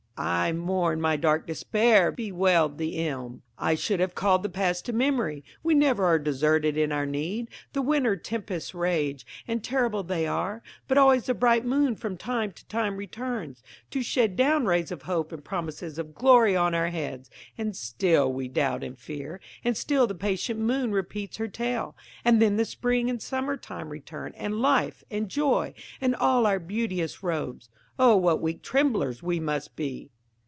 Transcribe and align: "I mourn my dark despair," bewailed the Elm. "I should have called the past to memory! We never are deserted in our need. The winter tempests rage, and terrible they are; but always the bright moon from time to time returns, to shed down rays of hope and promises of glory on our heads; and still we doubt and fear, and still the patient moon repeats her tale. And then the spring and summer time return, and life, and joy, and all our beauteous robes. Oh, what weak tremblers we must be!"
"I 0.23 0.51
mourn 0.51 1.01
my 1.01 1.15
dark 1.17 1.47
despair," 1.47 2.11
bewailed 2.11 2.77
the 2.77 3.07
Elm. 3.07 3.41
"I 3.57 3.73
should 3.73 3.99
have 3.99 4.13
called 4.13 4.43
the 4.43 4.49
past 4.49 4.85
to 4.85 4.93
memory! 4.93 5.43
We 5.63 5.73
never 5.73 6.05
are 6.05 6.19
deserted 6.19 6.77
in 6.77 6.91
our 6.91 7.07
need. 7.07 7.49
The 7.73 7.81
winter 7.81 8.15
tempests 8.15 8.75
rage, 8.75 9.25
and 9.47 9.63
terrible 9.63 10.03
they 10.03 10.27
are; 10.27 10.61
but 10.87 10.99
always 10.99 11.25
the 11.25 11.33
bright 11.33 11.65
moon 11.65 11.95
from 11.95 12.17
time 12.17 12.51
to 12.51 12.67
time 12.67 12.97
returns, 12.97 13.63
to 13.89 14.03
shed 14.03 14.35
down 14.35 14.67
rays 14.67 14.91
of 14.91 15.03
hope 15.03 15.31
and 15.31 15.43
promises 15.43 15.97
of 15.97 16.13
glory 16.13 16.55
on 16.55 16.75
our 16.75 16.89
heads; 16.89 17.31
and 17.57 17.75
still 17.75 18.31
we 18.31 18.47
doubt 18.47 18.83
and 18.83 18.99
fear, 18.99 19.41
and 19.63 19.75
still 19.75 20.05
the 20.05 20.13
patient 20.13 20.59
moon 20.59 20.91
repeats 20.91 21.37
her 21.37 21.47
tale. 21.47 21.95
And 22.23 22.39
then 22.39 22.57
the 22.57 22.65
spring 22.65 23.09
and 23.09 23.19
summer 23.19 23.57
time 23.57 23.89
return, 23.89 24.33
and 24.37 24.61
life, 24.61 25.03
and 25.09 25.27
joy, 25.27 25.73
and 25.99 26.15
all 26.15 26.45
our 26.45 26.59
beauteous 26.59 27.23
robes. 27.23 27.69
Oh, 27.99 28.15
what 28.15 28.41
weak 28.41 28.63
tremblers 28.63 29.21
we 29.21 29.39
must 29.39 29.75
be!" 29.75 30.09